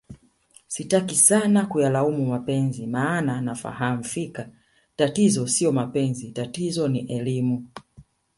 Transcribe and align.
sitaki 0.67 1.15
sana 1.15 1.65
kuyalaumu 1.65 2.25
mapenzi 2.25 2.87
maana 2.87 3.41
nafahamu 3.41 4.03
fika 4.03 4.49
tatizo 4.95 5.47
sio 5.47 5.71
mapenzi 5.71 6.31
tatizo 6.31 6.87
ni 6.87 6.99
elimu 6.99 7.67